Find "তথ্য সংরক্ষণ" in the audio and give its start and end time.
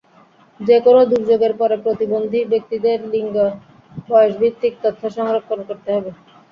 4.83-5.59